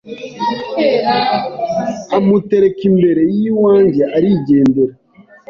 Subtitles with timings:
[2.17, 4.93] amutereka imbere y’iwanjye arigendera,